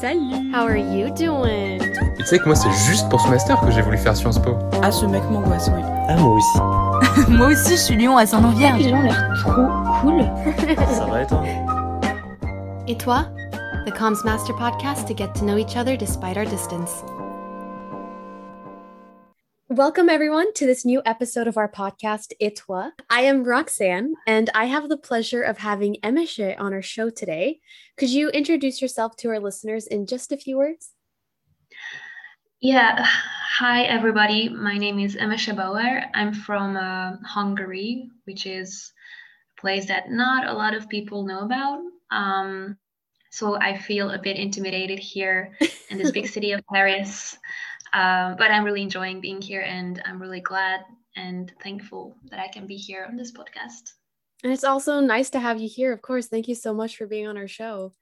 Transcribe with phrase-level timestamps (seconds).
[0.00, 1.80] Salut How are you doing?
[1.80, 4.40] Et tu sais que moi, c'est juste pour ce master que j'ai voulu faire Sciences
[4.40, 4.56] Po.
[4.82, 5.82] Ah, ce mec m'angoisse, oui.
[6.08, 6.58] Ah, moi aussi.
[7.28, 8.80] Moi aussi, je suis lion ascendant vierge.
[8.82, 10.24] Les gens ont l'air trop cool.
[10.88, 11.42] Ça va et toi?
[12.88, 13.26] Et toi?
[13.86, 17.04] The Comms Master podcast to get to know each other despite our distance.
[19.76, 22.92] Welcome, everyone, to this new episode of our podcast, Itwa.
[23.10, 27.58] I am Roxanne, and I have the pleasure of having Emese on our show today.
[27.96, 30.92] Could you introduce yourself to our listeners in just a few words?
[32.60, 34.48] Yeah, hi everybody.
[34.48, 36.04] My name is Emma Bauer.
[36.14, 38.92] I'm from uh, Hungary, which is
[39.58, 41.80] a place that not a lot of people know about.
[42.12, 42.76] Um,
[43.32, 45.56] so I feel a bit intimidated here
[45.90, 47.36] in this big city of Paris.
[47.94, 50.80] Uh, but I'm really enjoying being here and I'm really glad
[51.16, 53.92] and thankful that I can be here on this podcast.
[54.42, 56.26] And it's also nice to have you here, of course.
[56.26, 57.94] Thank you so much for being on our show.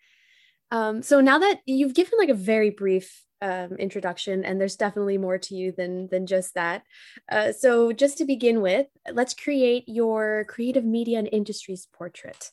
[0.70, 5.18] Um, so now that you've given like a very brief um, introduction, and there's definitely
[5.18, 6.84] more to you than than just that.
[7.30, 12.52] Uh, so just to begin with, let's create your creative media and industries portrait.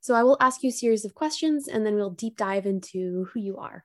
[0.00, 3.24] So I will ask you a series of questions, and then we'll deep dive into
[3.32, 3.84] who you are.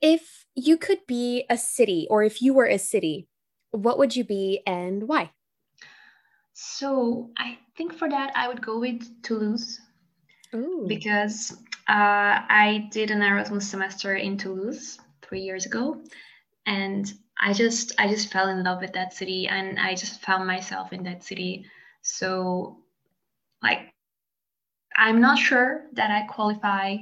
[0.00, 3.28] If you could be a city, or if you were a city,
[3.70, 5.30] what would you be and why?
[6.52, 9.80] So I think for that I would go with Toulouse
[10.54, 10.84] Ooh.
[10.86, 11.52] because
[11.88, 16.02] uh, I did an Erasmus semester in Toulouse three years ago,
[16.66, 20.46] and I just I just fell in love with that city, and I just found
[20.46, 21.64] myself in that city.
[22.02, 22.78] So,
[23.62, 23.94] like,
[24.96, 26.96] I'm not sure that I qualify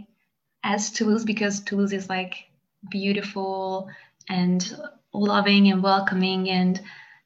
[0.63, 2.48] as Toulouse because Toulouse is like
[2.91, 3.89] beautiful
[4.29, 4.77] and
[5.13, 6.81] loving and welcoming, and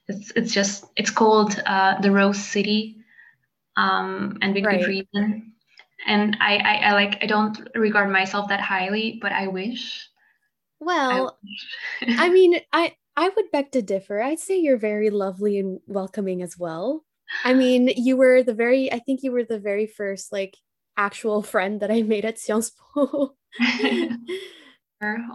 [0.09, 2.99] it's it's just it's called uh, the Rose City,
[3.77, 4.81] um, and with Right.
[4.81, 5.53] good reason
[6.07, 10.09] and I, I, I like I don't regard myself that highly, but I wish.
[11.11, 11.79] I Well, wish.
[12.19, 14.23] I mean, I I would beg to differ.
[14.23, 17.05] I'd say you're very lovely and welcoming as well.
[17.45, 20.59] I mean, you were the very I think you were the very first like
[20.99, 23.37] actual friend that I made at Sciences Po.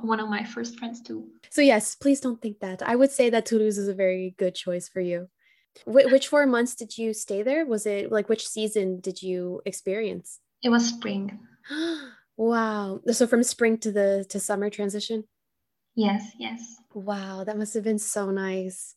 [0.01, 1.27] One of my first friends too.
[1.49, 2.81] so yes, please don't think that.
[2.81, 5.29] I would say that Toulouse is a very good choice for you.
[5.85, 7.65] Wh- which four months did you stay there?
[7.65, 10.39] Was it like which season did you experience?
[10.63, 11.39] It was spring.
[12.37, 13.01] wow.
[13.11, 15.25] So from spring to the to summer transition?
[15.95, 16.61] Yes, yes.
[16.93, 18.95] Wow, that must have been so nice.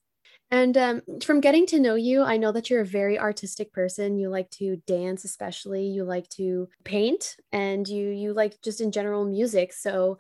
[0.53, 4.19] And um, from getting to know you, I know that you're a very artistic person.
[4.19, 5.86] You like to dance, especially.
[5.86, 9.72] You like to paint, and you you like just in general music.
[9.72, 10.19] So,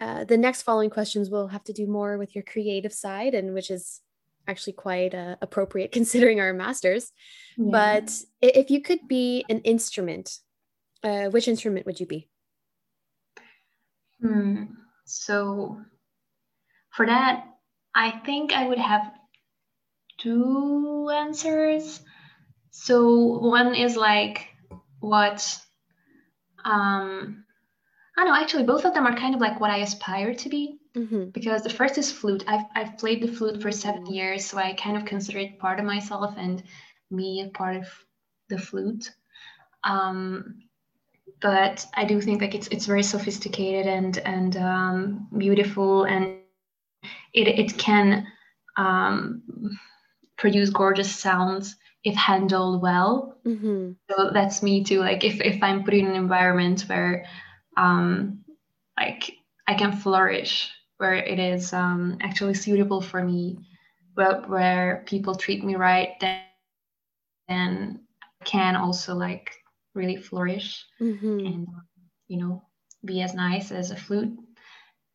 [0.00, 3.52] uh, the next following questions will have to do more with your creative side, and
[3.52, 4.00] which is
[4.48, 7.12] actually quite uh, appropriate considering our masters.
[7.56, 7.70] Yeah.
[7.70, 10.38] But if you could be an instrument,
[11.02, 12.28] uh, which instrument would you be?
[14.20, 14.64] Hmm.
[15.04, 15.80] So
[16.90, 17.44] for that,
[17.94, 19.12] I think I would have
[20.18, 22.00] two answers.
[22.70, 24.46] So one is like
[25.00, 25.58] what
[26.64, 27.44] um
[28.20, 30.76] I know, actually both of them are kind of like what I aspire to be.
[30.96, 31.32] Mhm.
[31.32, 32.44] because the first is flute.
[32.48, 35.78] I've, I've played the flute for seven years, so I kind of consider it part
[35.78, 36.62] of myself and
[37.10, 37.86] me a part of
[38.48, 39.12] the flute.
[39.84, 40.62] Um,
[41.40, 46.40] but I do think like it's it's very sophisticated and and um, beautiful, and
[47.32, 48.26] it it can
[48.76, 49.42] um,
[50.36, 53.96] produce gorgeous sounds if handled well Mhm.
[54.10, 57.26] so that's me too like if, if i'm put in an environment where
[57.80, 58.44] um
[58.98, 59.32] like
[59.68, 63.58] i can flourish where it is um actually suitable for me
[64.14, 66.46] where, where people treat me right then
[67.48, 69.50] then I can also like
[69.94, 71.56] really flourish Mhm.
[71.56, 71.66] and
[72.28, 72.62] you know
[73.04, 74.36] be as nice as a flute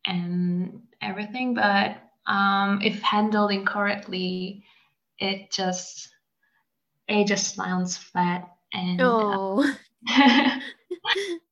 [0.06, 1.96] and everything but
[2.26, 4.62] um if handled incorrectly
[5.18, 6.08] it just
[7.08, 9.76] it just sounds flat and uh, Oh.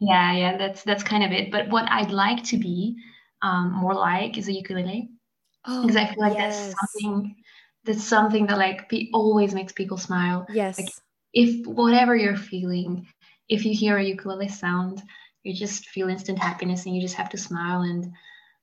[0.00, 2.96] yeah yeah that's that's kind of it but what i'd like to be
[3.42, 5.08] um, more like is a ukulele
[5.66, 6.74] Oh, because i feel like yes.
[6.74, 7.36] that's something
[7.84, 10.78] that's something that like be, always makes people smile Yes.
[10.78, 10.90] like,
[11.32, 13.06] if whatever you're feeling
[13.48, 15.02] if you hear a ukulele sound
[15.42, 18.12] you just feel instant happiness and you just have to smile and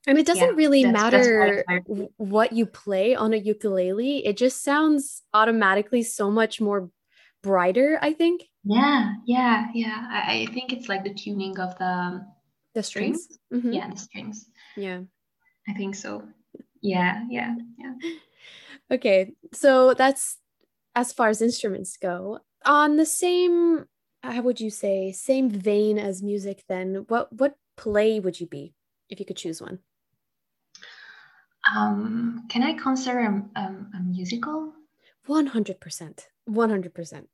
[0.05, 3.37] and it doesn't yeah, really that's- that's what matter aspire what you play on a
[3.37, 4.25] ukulele.
[4.25, 6.89] It just sounds automatically so much more
[7.41, 8.49] brighter, I think.
[8.63, 12.25] Yeah yeah yeah i, I think it's like the tuning of the
[12.73, 13.27] The strings.
[13.51, 13.73] Mhm.
[13.73, 15.01] yeah the strings Yeah.
[15.67, 16.23] i think so
[16.81, 17.93] yeah yeah yeah
[18.91, 19.33] Okay.
[19.53, 20.37] So that's
[20.95, 22.39] as far as instruments go.
[22.65, 23.85] On the same
[24.21, 28.73] how would you say same vein as music then what what play would you be
[29.09, 29.79] if you could choose one?
[31.75, 33.27] Um, can I consider a,
[33.59, 34.73] um, a musical?
[35.27, 36.27] 100%.
[36.45, 37.27] 100%.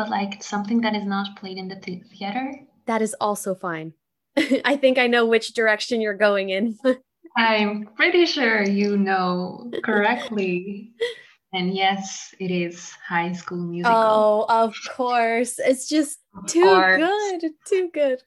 [0.00, 2.54] But like something that is not played in the th- theater?
[2.86, 3.92] That is also fine.
[4.64, 6.78] I think I know which direction you're going in.
[7.36, 10.92] I'm pretty sure you know correctly.
[11.52, 13.94] and yes, it is High School Musical.
[13.94, 15.58] Oh, of course.
[15.58, 16.96] It's just Of too course.
[16.96, 17.50] good.
[17.66, 18.22] Too good.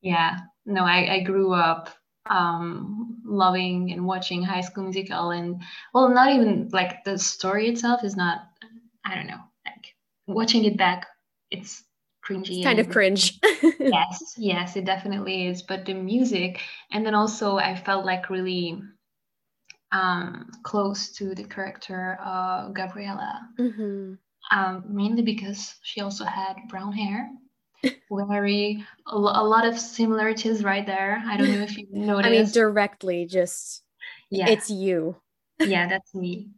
[0.00, 0.38] Yeah.
[0.64, 1.90] No, I, I grew up
[2.26, 5.60] um loving and watching High School Musical and
[5.92, 8.42] well not even like the story itself is not
[9.04, 9.40] I don't know,
[10.34, 11.06] watching it back,
[11.50, 11.82] it's
[12.24, 12.56] cringy.
[12.58, 13.38] It's kind of cringe.
[13.80, 16.60] yes yes it definitely is but the music
[16.92, 18.80] and then also i felt like really
[19.92, 24.18] um close to the character uh gabriella Mhm.
[24.50, 27.30] um mainly because she also had brown hair
[28.28, 32.26] very a, lo- a lot of similarities right there i don't know if you noticed
[32.26, 33.82] I mean, directly, just
[34.30, 35.16] yeah it's you.
[35.66, 36.48] Yeah that's me.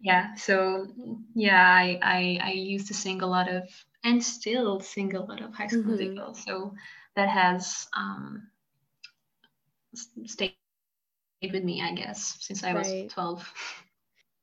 [0.00, 0.86] Yeah so
[1.34, 3.64] yeah I, I i used to sing a lot of
[4.04, 6.74] and still sing a lot of high school musical so
[7.16, 8.48] that has um
[10.24, 10.54] stayed
[11.52, 13.52] with me i guess since i was 12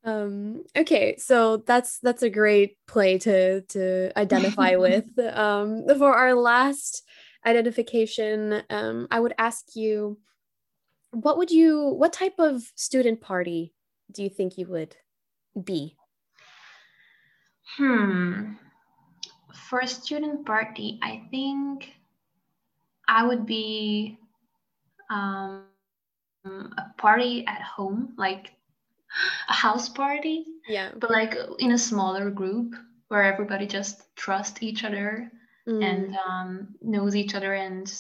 [0.06, 5.18] Um, okay, so that's that's a great play to to identify with.
[5.18, 7.04] Um, for our last
[7.44, 10.20] identification, um, I would ask you,
[11.12, 13.75] what would you, what type of student party
[14.12, 14.96] do you think you would
[15.64, 15.98] be?
[17.78, 18.54] hmm
[19.70, 21.94] for a student party i think
[23.08, 24.18] i would be
[25.10, 25.64] um
[26.46, 28.52] a party at home like
[29.50, 30.92] a house party Yeah.
[31.00, 32.76] but like in a smaller group
[33.08, 35.32] where everybody just trusts each other
[35.68, 37.92] Mm, and um, knows each other and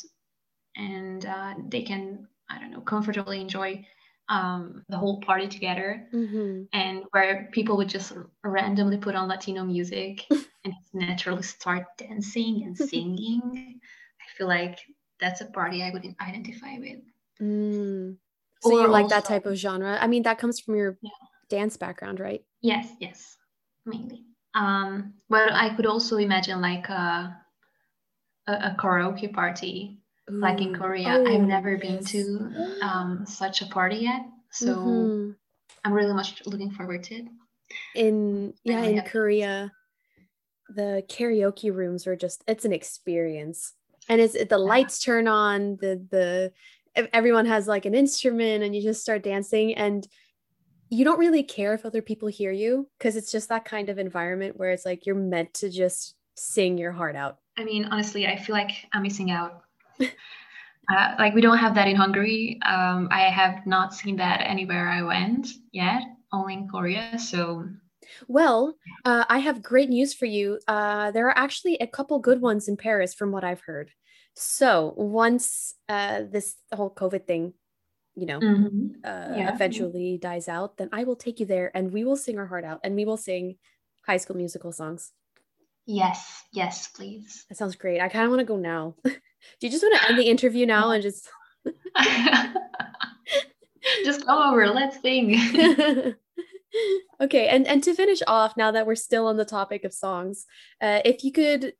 [0.77, 3.83] and uh, they can I don't know comfortably enjoy
[4.29, 6.67] um, the whole party together mhm.
[6.73, 8.13] and where people would just
[8.43, 10.25] randomly put on Latino music
[10.63, 13.79] and naturally start dancing and singing.
[14.19, 14.79] I feel like
[15.19, 16.99] that's a party I would identify with.
[17.41, 18.17] Mm.
[18.61, 19.97] So you Or like that type of genre?
[19.99, 21.11] I mean, that comes from your Yeah.
[21.49, 22.43] dance background, right?
[22.61, 23.37] Yes, yes,
[23.85, 24.25] mainly.
[24.55, 27.37] Um, but I could also imagine like a
[28.47, 29.99] a, a karaoke party,
[30.29, 30.77] like in Ooh.
[30.77, 31.09] Korea.
[31.09, 35.35] I've Oh, never been to um, such a party yet, so Mhm.
[35.83, 37.25] I'm really much looking forward to it.
[37.95, 39.71] in yeah in have- korea
[40.69, 43.73] the karaoke rooms are just it's an experience
[44.09, 46.51] and it's the lights turn on the the
[47.13, 50.07] everyone has like an instrument and you just start dancing and
[50.89, 53.97] you don't really care if other people hear you because it's just that kind of
[53.97, 58.27] environment where it's like you're meant to just sing your heart out I mean, honestly,
[58.27, 59.63] I feel like I'm missing out.
[60.01, 62.59] Uh, like we don't have that in Hungary.
[62.65, 67.17] Um, I have not seen that anywhere I went yet, only in Korea.
[67.17, 67.67] So
[68.27, 68.75] well
[69.05, 72.67] uh, i have great news for you uh, there are actually a couple good ones
[72.67, 73.89] in paris from what i've heard
[74.35, 77.53] so once uh, this whole covid thing
[78.15, 78.95] you know Mhm.
[79.03, 79.53] uh, Yeah.
[79.53, 82.65] eventually dies out, then I will take you there and we will sing our heart
[82.65, 83.57] out and we will sing
[84.05, 85.11] high school musical songs.
[85.85, 87.45] yes, yes, please.
[87.49, 88.01] That sounds great.
[88.01, 88.95] I kind of want to go now.
[89.59, 91.29] Do you just want to end the interview now and just
[94.03, 96.15] Just come over, let's sing.
[97.21, 100.45] Okay, and and to finish off now that we're still on the topic of songs,
[100.81, 101.71] uh, if you could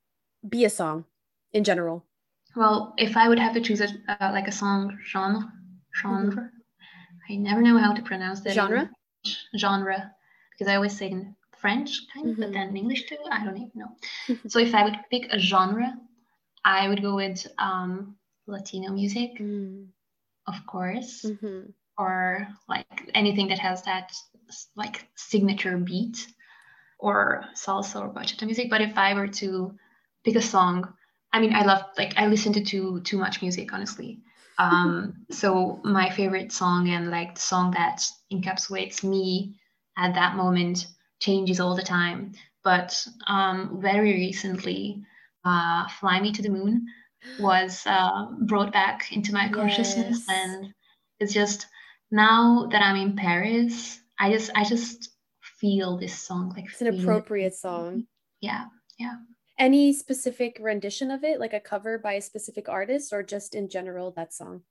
[0.48, 1.04] be a song
[1.51, 2.06] in general.
[2.56, 5.51] Well, if I would have to choose a uh, like a song genre,
[6.01, 6.50] genre,
[7.30, 8.54] I never know how to pronounce that.
[8.54, 8.90] Genre?
[9.58, 10.12] Genre,
[10.51, 12.40] because I always say in French, kind of, Mhm.
[12.40, 13.18] but then in English too.
[13.30, 13.92] I don't even know.
[14.48, 15.94] so if I would pick a genre,
[16.66, 18.18] I would go with um,
[18.48, 19.88] Latino music, Mm,
[20.48, 21.74] of course, mhm.
[21.98, 24.12] or like anything that has that
[24.76, 26.28] like signature beat,
[27.00, 28.70] or salsa or bachata music.
[28.70, 29.76] But if I were to
[30.26, 30.94] pick a song,
[31.34, 34.20] I mean, I love like I listen to too too much music, honestly.
[34.60, 39.56] Um, so my favorite song and like the song that encapsulates me
[39.98, 40.88] at that moment
[41.20, 42.34] changes all the time.
[42.64, 45.04] But um, very recently,
[45.46, 46.86] uh, "Fly Me to the Moon"
[47.40, 50.30] was uh, brought back into my consciousness, Yes.
[50.30, 50.74] and
[51.20, 51.68] it's just
[52.12, 55.10] now that I'm in Paris, I just I just
[55.60, 57.04] feel this song like It's an feel it.
[57.04, 58.06] appropriate song.
[58.42, 58.66] Yeah,
[59.00, 59.16] yeah,
[59.58, 63.70] Any specific rendition of it, like a cover by a specific artist, or just in
[63.70, 64.62] general that song?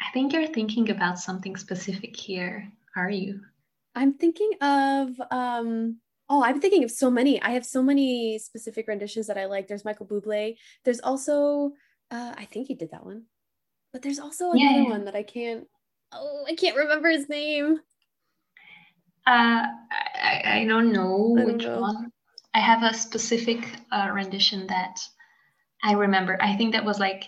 [0.00, 2.70] I think you're thinking about something specific here.
[2.96, 3.40] Are you?
[3.94, 5.98] I'm thinking of um
[6.28, 7.40] oh, I'm thinking of so many.
[7.42, 9.68] I have so many specific renditions that I like.
[9.68, 10.56] There's Michael Bublé.
[10.84, 11.72] There's also
[12.10, 13.24] Uh, I think he did that one.
[13.92, 14.90] But there's also another yeah.
[14.90, 15.66] one that I can't.
[16.12, 17.80] Oh, I can't remember his name.
[19.26, 19.66] Uh,
[20.20, 21.80] I, I- don't know I don't which know.
[21.80, 22.12] one.
[22.54, 25.00] I have a specific uh, rendition that
[25.82, 26.36] I remember.
[26.40, 27.24] I think that was like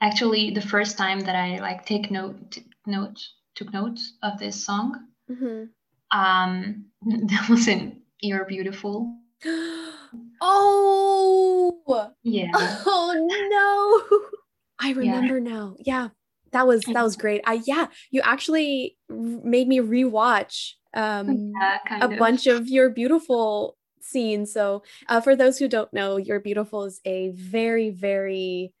[0.00, 3.20] actually the first time that I like take note note
[3.54, 5.08] took note of this song.
[5.30, 5.68] Mhm.
[6.10, 6.86] Um,
[7.30, 9.18] that was in "You're Beautiful."
[10.40, 13.14] oh, Yeah, oh
[13.50, 14.28] no!
[14.78, 15.76] I remember now.
[15.78, 16.08] Yeah,
[16.52, 17.42] that was that was great.
[17.44, 22.18] I yeah, you actually made me rewatch um yeah, a of.
[22.18, 24.52] bunch of You're Beautiful scenes.
[24.52, 28.72] So, uh, for those who don't know, You're Beautiful is a very, very,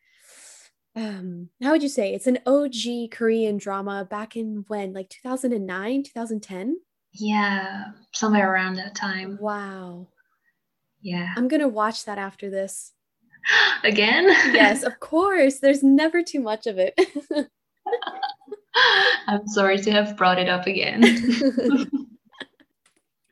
[0.94, 2.14] um, how would you say?
[2.14, 6.76] It's an OG Korean drama back in when, like 2009, 2010?
[7.14, 9.38] Yeah, somewhere around that time.
[9.40, 10.08] Wow.
[11.00, 11.32] Yeah.
[11.36, 12.92] I'm gonna watch that after this.
[13.84, 14.24] Again?
[14.52, 15.58] Yes, of course.
[15.58, 16.98] There's never too much of it.
[19.26, 21.02] I'm sorry to have brought it up again.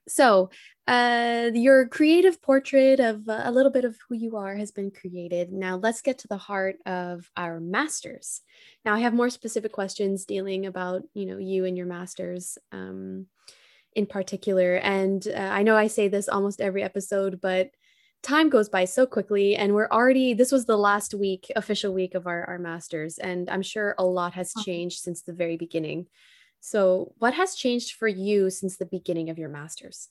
[0.09, 0.51] so,
[0.87, 4.91] uh, your creative portrait of uh, a little bit of who you are has been
[4.91, 5.53] created.
[5.53, 8.43] Now, let's get to the heart of our masters.
[8.85, 13.27] Now, I have more specific questions dealing about you know you and your masters um,
[13.95, 14.77] in particular.
[14.77, 17.71] And uh, I know I say this almost every episode, but
[18.23, 20.35] time goes by so quickly, and we're already.
[20.35, 24.05] This was the last week, official week of our our masters, and I'm sure a
[24.05, 26.07] lot has changed since the very beginning.
[26.61, 30.09] So, what has changed for you since the beginning of your masters?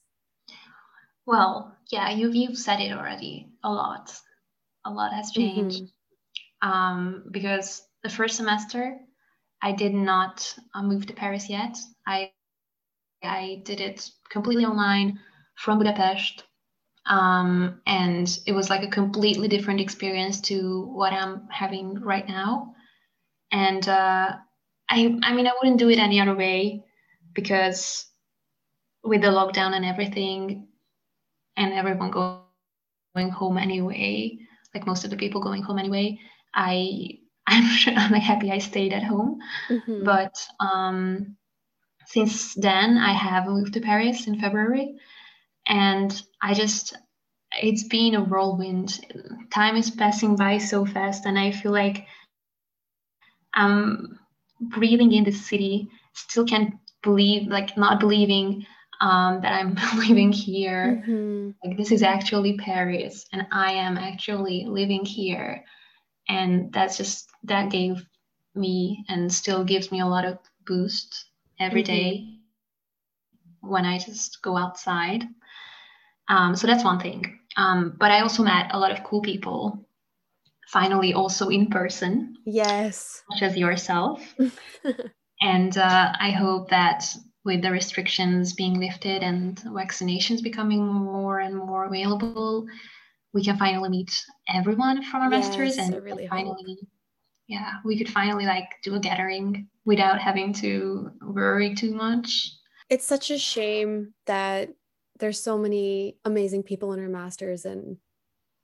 [1.30, 3.50] well, yeah, you've, you've said it already.
[3.64, 4.12] A lot.
[4.84, 5.84] A lot has changed.
[6.64, 8.98] Um, because the first semester,
[9.62, 11.78] I did not uh, move to Paris yet.
[12.08, 12.32] I
[13.24, 15.20] I did it completely online
[15.56, 16.44] from Budapest.
[17.06, 22.74] Um, and it was like a completely different experience to what I'm having right now.
[23.52, 24.34] And uh,
[24.90, 26.84] I, I mean, I wouldn't do it any other way
[27.34, 28.06] because
[29.04, 30.68] with the lockdown and everything,
[31.58, 33.78] and everyone go- going home anyway,
[34.12, 35.62] like most of the people going home anyway,
[36.54, 36.76] I,
[37.48, 39.40] I'm sure I'm like happy I stayed at home.
[39.70, 40.04] Mhm.
[40.04, 41.36] But um,
[42.12, 44.96] since then, I have moved to Paris in February,
[45.68, 46.96] and I just
[47.62, 49.00] it's been a whirlwind.
[49.52, 52.08] Time is passing by so fast, and I feel like
[53.54, 54.20] I'm
[54.60, 55.90] breathing in the city.
[56.14, 58.66] Still can't believe, like, not believing
[59.02, 59.76] um, that I'm
[60.10, 61.04] living here.
[61.08, 61.54] Mhm.
[61.64, 65.64] Like, this is actually Paris, and I am actually living here,
[66.28, 68.04] and that's just that gave
[68.56, 71.29] me and still gives me a lot of boost
[71.60, 71.84] every Mhm.
[71.84, 72.36] day
[73.62, 75.24] when I just go outside.
[76.30, 77.40] Um, so that's one thing.
[77.58, 79.86] Um, but I also met a lot of cool people,
[80.68, 83.24] finally, also in person, Yes.
[83.32, 84.36] such as yourself.
[85.42, 87.06] And uh, I hope that
[87.46, 92.66] with the restrictions being lifted and vaccinations becoming more and more available,
[93.34, 94.12] we can finally meet
[94.54, 96.60] everyone from our masters and really hope.
[96.60, 96.78] finally,
[97.48, 102.30] yeah, we could finally like do a gathering without having to worry too much.
[102.90, 104.70] it's such a shame that
[105.20, 107.98] there's so many amazing people in our masters and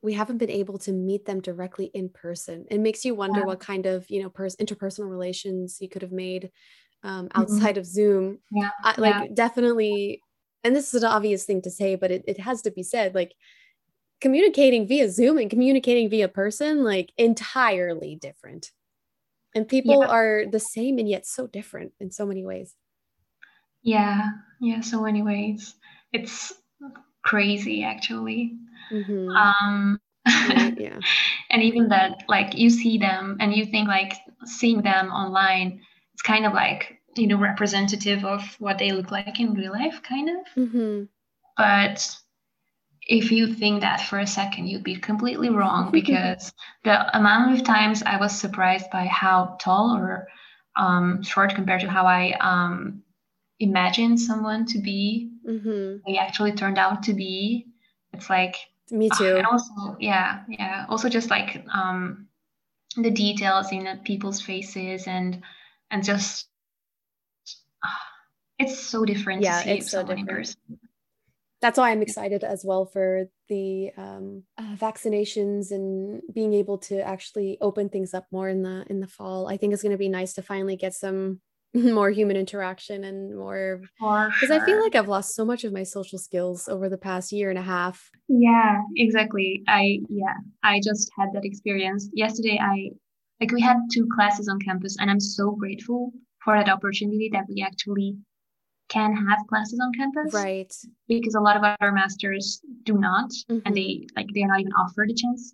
[0.01, 2.65] we haven't been able to meet them directly in person.
[2.70, 3.46] It makes you wonder Yeah.
[3.50, 6.51] what kind of, you know, pers- interpersonal relations you could have made
[7.03, 7.38] um, Mhm.
[7.39, 8.39] outside of Zoom.
[8.51, 10.22] Yeah, I, like definitely,
[10.63, 13.13] and this is an obvious thing to say, but it, it has to be said,
[13.15, 13.34] like
[14.22, 18.72] communicating via Zoom and communicating via person, like entirely different.
[19.56, 20.08] And people Yeah.
[20.08, 22.76] are the same and yet so different in so many ways.
[23.84, 25.76] Yeah, yeah, so many ways.
[26.12, 26.54] It's
[27.24, 28.58] crazy actually.
[28.90, 29.46] Mhm.
[29.46, 30.00] Um
[30.40, 31.02] Right, yeah.
[31.52, 34.14] and even that like you see them and you think like
[34.46, 35.82] seeing them online
[36.14, 40.02] it's kind of like you know representative of what they look like in real life
[40.04, 41.06] kind of hmm
[41.58, 42.18] but
[43.06, 47.64] if you think that for a second you'd be completely wrong because the amount of
[47.66, 50.28] times i was surprised by how tall or
[50.78, 53.02] um, short compared to how i um,
[53.60, 57.68] imagined someone to be hmm they actually turned out to be
[58.14, 58.56] it's like
[58.92, 59.38] Me Ah, too.
[59.38, 60.86] and also, yeah, yeah.
[60.90, 62.28] Also, just like um,
[62.98, 65.42] the details in the people's faces and
[65.90, 66.48] and just
[67.84, 68.02] ah,
[68.60, 70.56] it's so different Yeah, to see it's so different.
[71.62, 77.02] That's why I'm excited as well for the um, uh, vaccinations and being able to
[77.02, 79.48] actually open things up more in the in the fall.
[79.48, 81.40] I think it's going to be nice to finally get some
[81.74, 85.84] more human interaction and more because I feel like I've lost so much of my
[85.84, 88.10] social skills over the past year and a half.
[88.28, 89.64] yeah, exactly.
[89.68, 92.60] I yeah, I just had that experience yesterday.
[92.62, 92.92] I
[93.42, 96.12] like we had two classes on campus, and I'm so grateful
[96.44, 98.16] for that opportunity that we actually
[98.88, 100.74] can have classes on campus Right.
[101.08, 103.62] because a lot of other masters do not Mhm.
[103.65, 105.54] and they like they're not even offered a chance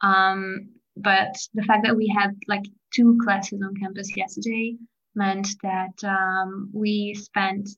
[0.00, 2.64] um but the fact that we had like
[2.94, 4.76] two classes on campus yesterday
[5.14, 7.68] meant that um, we spent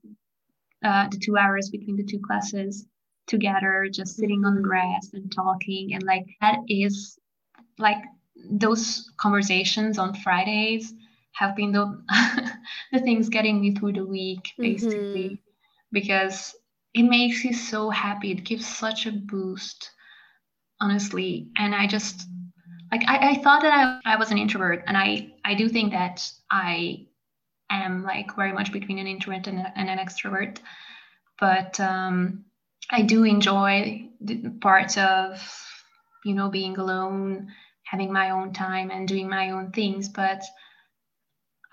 [0.85, 2.87] uh, the two hours between the two classes
[3.27, 7.19] together just sitting on the grass and talking and like that is
[7.79, 8.03] like
[8.51, 10.93] those conversations on fridays
[11.35, 12.03] have been the
[12.93, 15.41] the things getting me through the week basically.
[15.93, 16.55] Because
[16.95, 18.33] it makes you so happy.
[18.33, 19.91] It gives such a boost
[20.81, 21.49] honestly.
[21.57, 22.29] And i just
[22.93, 24.85] like i, I thought that I, I was an introvert.
[24.87, 27.07] And i i do think that i
[27.71, 30.59] am like very much between an introvert and, a, and an extrovert.
[31.41, 32.45] But um
[32.91, 35.41] i do enjoy the part of
[36.25, 37.49] you know being alone
[37.85, 40.09] having my own time and doing my own things.
[40.09, 40.43] But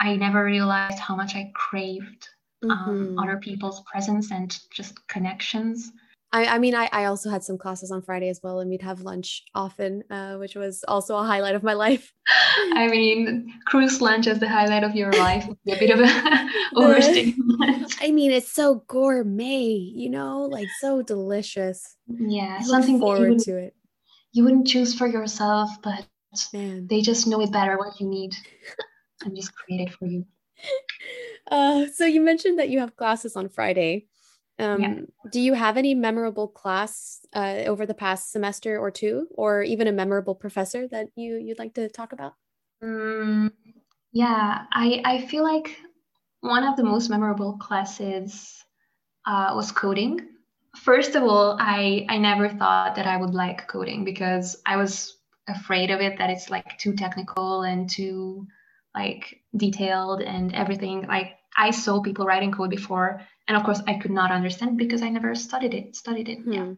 [0.01, 2.27] i never realized how much i craved
[2.63, 3.24] um, Mhm.
[3.24, 5.91] other people's presence and just connections
[6.34, 8.81] I, I mean, I, I also had some classes on Friday as well, and we'd
[8.84, 12.13] have lunch often, uh, which was also a highlight of my life.
[12.74, 17.93] I mean, Crous lunch is the highlight of your life a bit of a overstatement.
[18.01, 21.98] I mean, it's so gourmet, you know, like so delicious.
[22.08, 23.75] Yeah, I something look that you forward to it,
[24.31, 26.05] you wouldn't choose for yourself, but
[26.53, 26.88] man.
[26.88, 28.34] they just know it better what you need
[29.24, 30.25] and just create it for you.
[31.50, 34.06] Uh, so you mentioned that you have classes on Friday.
[34.60, 39.63] Um, Do you have any memorable class uh, over the past semester or two, or
[39.63, 42.36] even a memorable professor that you you'd like to talk about?
[42.84, 43.51] Mm,
[44.12, 45.78] yeah, I, I feel like
[46.42, 48.63] one of the most memorable classes
[49.25, 50.20] uh, was coding.
[50.75, 55.18] First of all, I, I never thought that I would like coding because I was
[55.48, 58.48] afraid of it, that it's like too technical and too
[58.96, 61.08] like detailed and everything.
[61.08, 65.01] Like I saw people writing code before, and of course I could not understand because
[65.01, 66.40] I never studied it, studied it.
[66.46, 66.66] Yeah.
[66.66, 66.74] Hmm.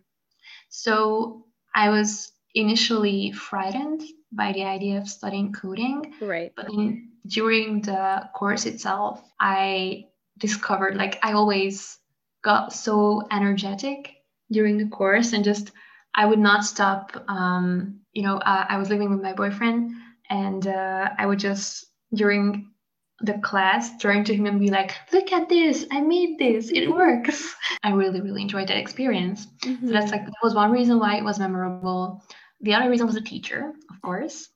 [0.69, 1.45] So
[1.76, 6.52] I was initially frightened by the idea of studying coding, Right.
[6.56, 11.97] but then during the course itself, I discovered like I always
[12.43, 14.15] got so energetic
[14.52, 15.71] during the course and just
[16.15, 17.23] I would not stop.
[17.28, 19.95] Um, you know, uh, I was living with my boyfriend
[20.30, 22.73] and uh, I would just during
[23.21, 26.88] the class turn to him and be like, look at this, I made this, it
[26.89, 27.56] works.
[27.84, 29.47] I really, really enjoyed that experience.
[29.63, 32.23] So that's like that was one reason why it was memorable.
[32.62, 34.49] The other reason was the teacher, of course.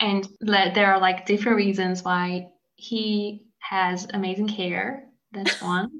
[0.00, 5.04] And there are like different reasons why he has amazing hair.
[5.32, 5.90] That's one.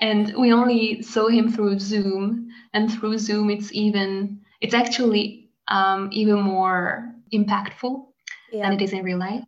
[0.00, 6.08] and we only saw him through Zoom, and through Zoom, it's even it's actually um,
[6.12, 8.06] even more impactful
[8.56, 8.68] yeah.
[8.68, 9.44] than it is in real life.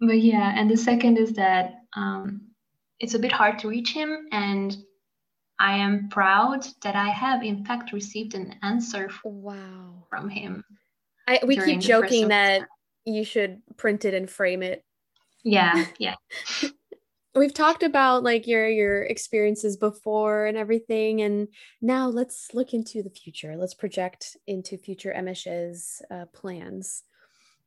[0.00, 2.48] But yeah, and the second is that um,
[2.98, 4.76] it's a bit hard to reach him, and
[5.58, 10.06] I am proud that I have in fact received an answer f- Wow.
[10.08, 10.64] from him.
[11.28, 12.62] I, we keep joking that
[13.04, 14.84] you should print it and frame it.
[15.44, 16.14] Yeah, yeah.
[17.34, 21.48] We've talked about like your your experiences before and everything, and
[21.82, 23.54] now let's look into the future.
[23.56, 27.04] Let's project into future Emese's uh, plans.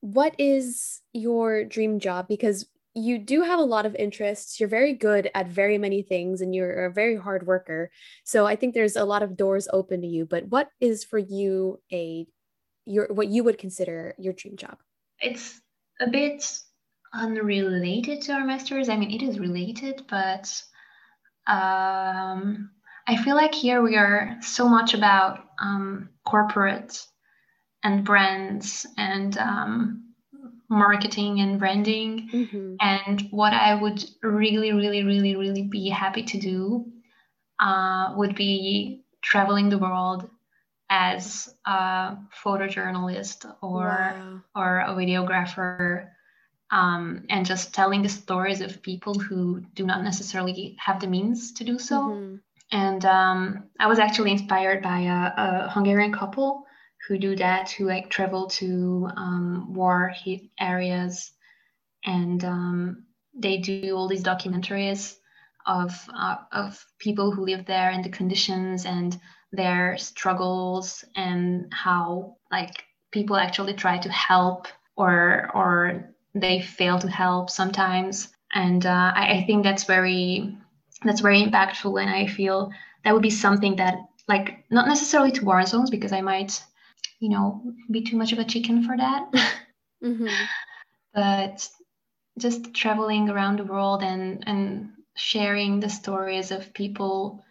[0.04, 2.28] What is your dream job?
[2.28, 4.60] Because you do have a lot of interests.
[4.60, 7.89] You're very good at very many things, and you're a very hard worker.
[8.26, 10.26] So I think there's a lot of doors open to you.
[10.26, 12.28] But what is for you a
[12.86, 14.78] your what you would consider your dream job?
[15.22, 15.62] It's
[16.02, 16.60] a bit
[17.13, 18.89] unrelated to our masters.
[18.89, 20.52] I mean, it is related, but
[21.48, 22.72] um,
[23.08, 27.08] I feel like here we are so much about um, corporate
[27.84, 30.13] and brands and um,
[30.69, 32.30] marketing and branding.
[32.32, 32.78] Mhm.
[32.82, 36.86] And what I would really, really, really, really be happy to do
[37.60, 40.30] uh, would be traveling the world
[40.89, 44.41] as a photojournalist or Wow.
[44.56, 46.08] or a videographer
[46.72, 51.52] um, and just telling the stories of people who do not necessarily have the means
[51.54, 52.00] to do so.
[52.10, 52.39] Mhm.
[52.72, 56.65] And um, I was actually inspired by a, a Hungarian couple
[57.08, 61.32] who do that, who like travel to um, war hit areas,
[62.06, 65.16] and um, they do all these documentaries
[65.66, 69.20] of uh, of people who live there and the conditions and
[69.52, 77.08] their struggles and how like people actually try to help or or they fail to
[77.10, 78.30] help sometimes.
[78.56, 80.56] And uh, I, I think that's very
[81.04, 82.72] that's very impactful and i feel
[83.04, 83.96] that would be something that
[84.28, 86.62] like not necessarily to war zones because i might
[87.23, 89.23] you know, be too much of a chicken for that.
[90.01, 90.49] Mhm.
[91.13, 91.67] but
[92.39, 97.43] just traveling around the world and and sharing the stories of people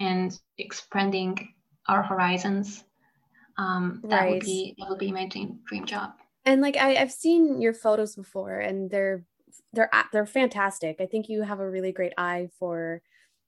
[0.00, 1.54] and expanding
[1.88, 2.84] our horizons
[3.58, 6.12] um, that would be that would be my dream dream job
[6.44, 9.24] And like I, I've seen your photos before, and they're
[9.72, 11.00] they're they're fantastic.
[11.00, 13.02] I think you have a really great eye for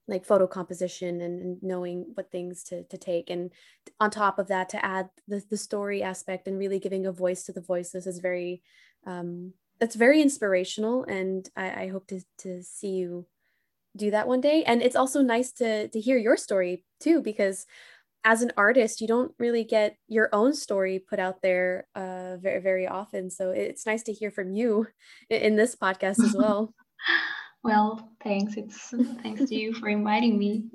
[0.09, 3.31] like photo composition and, and knowing what things to to take.
[3.31, 3.53] And
[4.01, 7.45] on top of that, to add the the story aspect and really giving a voice
[7.45, 8.62] to the voices is very
[9.07, 11.05] um, that's very inspirational.
[11.05, 13.27] And I, I hope to to see you
[13.97, 14.62] do that one day.
[14.64, 17.66] And it's also nice to to hear your story too, because
[18.27, 22.61] as an artist, you don't really get your own story put out there uh, very,
[22.61, 23.31] very often.
[23.31, 24.88] So it's nice to hear from you
[25.31, 26.75] in this podcast as well.
[27.66, 30.64] Well thanks it's thanks to you for inviting me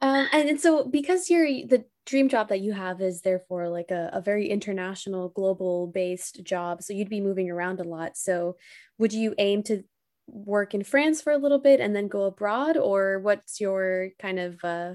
[0.00, 3.90] Um, and, and so because you're the dream job that you have is therefore like
[3.90, 6.84] a, a very international, global based job.
[6.84, 8.16] So you'd be moving around a lot.
[8.16, 8.58] So
[8.96, 9.82] would you aim to
[10.28, 14.38] work in France for a little bit and then go abroad, or what's your kind
[14.38, 14.94] of uh,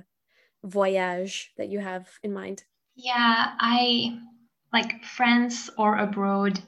[0.63, 2.63] voyage that you have in mind?
[2.95, 4.17] yeah i
[4.71, 6.59] like france or abroad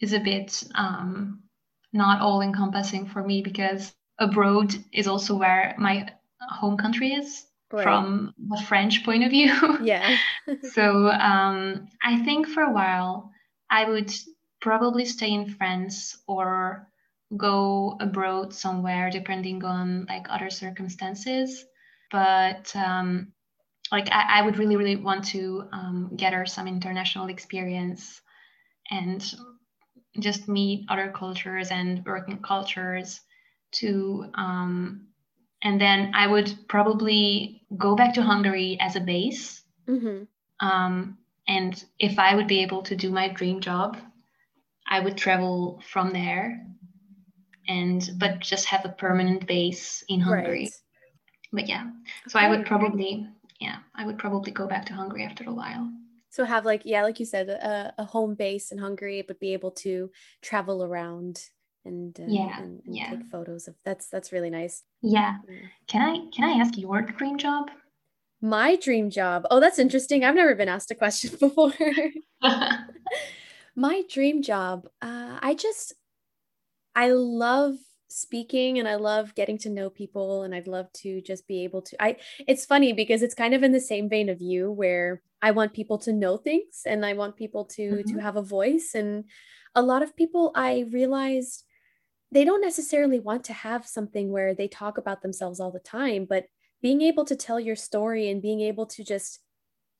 [0.00, 1.42] is a bit um,
[1.92, 6.08] not all encompassing for me because abroad is also where my
[6.40, 9.52] home country is from the french point of view
[9.82, 10.16] yeah.
[10.72, 13.30] so um, I think for a while
[13.70, 14.12] I would
[14.60, 16.88] probably stay in France or
[17.36, 21.64] go abroad somewhere, depending on like other circumstances.
[22.10, 23.32] But um,
[23.92, 28.20] like I, I would really, really want to um, gather some international experience
[28.90, 29.24] and
[30.18, 33.20] just meet other cultures and working cultures
[33.72, 35.06] to um,
[35.62, 40.24] and then I would probably go back to Hungary as a base hmm
[40.60, 43.98] um, and if I would be able to do my dream job,
[44.86, 46.64] I would travel from there
[47.66, 50.64] and but just have a permanent base in Hungary.
[50.64, 50.70] Right.
[51.52, 51.90] But yeah,
[52.28, 53.26] so I would probably
[53.60, 55.90] yeah, I would probably go back to Hungary after a while.
[56.30, 59.52] So have like yeah, like you said, a, a home base in Hungary, but be
[59.52, 60.10] able to
[60.42, 61.42] travel around
[61.84, 63.10] and uh, Yeah, and, and yeah.
[63.10, 63.76] take photos of.
[63.84, 64.84] That's that's really nice.
[65.02, 65.38] Yeah.
[65.86, 67.70] Can I can I ask your dream job?
[68.42, 69.46] My dream job.
[69.50, 70.24] Oh, that's interesting.
[70.24, 71.72] I've never been asked a question before.
[73.76, 74.86] My dream job.
[75.00, 75.94] Uh, I just
[76.94, 77.76] I love
[78.08, 81.80] speaking and I love getting to know people and I'd love to just be able
[81.82, 82.16] to I
[82.48, 85.74] it's funny because it's kind of in the same vein of you where I want
[85.74, 88.20] people to know things and I want people to to Mhm.
[88.20, 89.24] have a voice and
[89.76, 91.64] a lot of people I realized
[92.32, 96.26] they don't necessarily want to have something where they talk about themselves all the time
[96.28, 96.46] but
[96.82, 99.40] being able to tell your story and being able to just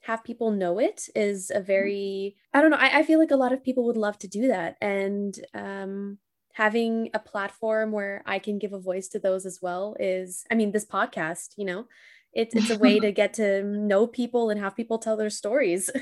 [0.03, 3.37] have people know it is a very i don't know I, I feel like a
[3.37, 4.77] lot of people would love to do that.
[4.81, 6.19] And um
[6.53, 10.55] having a platform where i can give a voice to those as well is i
[10.55, 11.87] mean this podcast you know
[12.33, 15.91] it's it's a way to get to know people and have people tell their stories.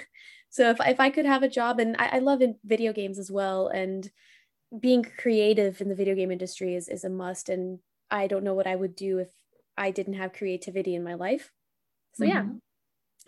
[0.50, 3.18] So if, if i could have a job and i, I love in video games
[3.18, 4.10] as well and
[4.80, 8.54] being creative in the video game industry is, is a must and i don't know
[8.54, 9.32] what i would do if
[9.76, 11.52] i didn't have creativity in my life
[12.14, 12.60] so yeah Mhm.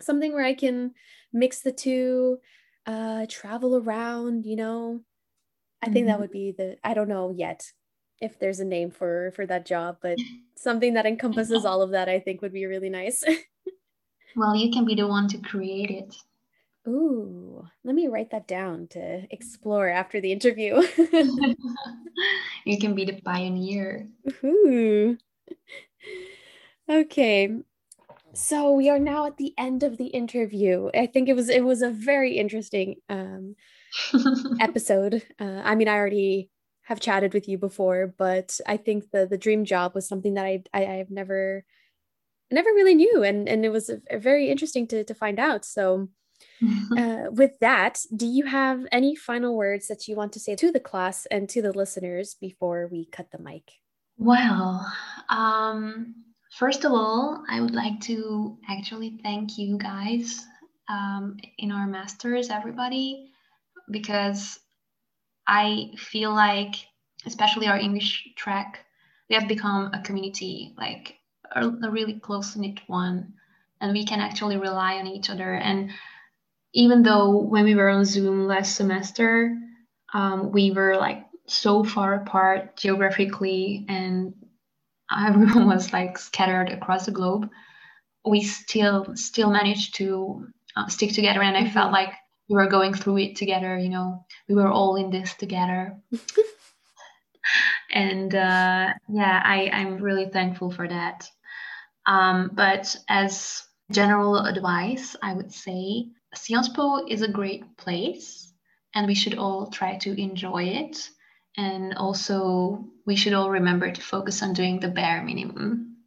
[0.01, 0.93] something where I can
[1.33, 2.39] mix the two,
[2.85, 5.03] uh, travel around, you know.
[5.81, 6.21] I think that Mhm.
[6.21, 7.73] would be the I don't know yet
[8.21, 10.23] if there's a name for for that job, but
[10.57, 13.23] something that encompasses all of that I think would be really nice.
[14.35, 16.17] Well, you can be the one to create it.
[16.87, 20.81] Ooh, let me write that down to explore after the interview.
[22.65, 24.07] you can be the pioneer.
[24.43, 25.17] Ooh.
[26.89, 27.49] Okay.
[28.33, 30.89] So we are now at the end of the interview.
[30.93, 33.55] I think it was it was a very interesting um
[34.59, 35.23] episode.
[35.39, 36.49] Uh, I mean, I already
[36.83, 40.45] have chatted with you before, but I think the the dream job was something that
[40.45, 41.65] I, I I've never
[42.51, 45.65] never really knew, and and it was a, a very interesting to to find out.
[45.65, 46.09] So,
[46.97, 50.71] uh, with that, do you have any final words that you want to say to
[50.71, 53.79] the class and to the listeners before we cut the mic?
[54.17, 54.85] Well,
[55.29, 56.15] um,
[56.57, 60.45] first of all, I would like to actually thank you guys
[60.89, 63.31] um, in our masters, everybody,
[63.89, 64.59] because
[65.47, 66.75] I feel like,
[67.25, 68.85] especially our English track,
[69.29, 71.15] we have become a community, like
[71.55, 73.33] a, a really close knit one,
[73.79, 75.53] and we can actually rely on each other.
[75.53, 75.91] And
[76.73, 79.57] even though when we were on Zoom last semester,
[80.13, 84.33] um, we were like so far apart geographically and
[85.11, 87.49] everyone was like scattered across the globe
[88.25, 91.93] we still still managed to uh, stick together and i felt Mhm.
[91.93, 92.13] like
[92.49, 93.77] we were going through it together.
[93.77, 95.97] You know, we were all in this together.
[97.93, 101.27] and uh, yeah, I, I'm really thankful for that.
[102.05, 108.53] Um, but as general advice, I would say Sciences Po is a great place
[108.95, 111.09] and we should all try to enjoy it.
[111.57, 115.97] And also, we should all remember to focus on doing the bare minimum.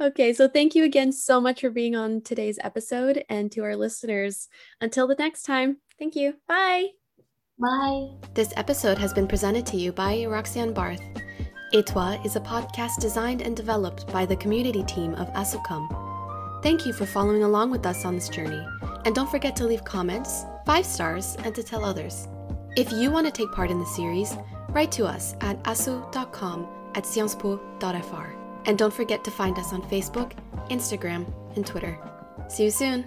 [0.00, 3.22] Okay, so thank you again so much for being on today's episode.
[3.28, 4.48] And to our listeners,
[4.80, 6.34] until the next time, thank you.
[6.48, 6.86] Bye.
[7.58, 8.08] Bye.
[8.32, 11.02] This episode has been presented to you by Roxanne Barth.
[11.74, 16.09] Etwa is a podcast designed and developed by the community team of Asukam.
[16.62, 18.62] Thank you for following along with us on this journey,
[19.06, 22.28] and don't forget to leave comments, five stars, and to tell others.
[22.76, 24.36] If you want to take part in the series,
[24.68, 28.26] write to us at asu.com at sciencespo.fr.
[28.66, 30.32] And don't forget to find us on Facebook,
[30.68, 31.98] Instagram, and Twitter.
[32.48, 33.06] See you soon!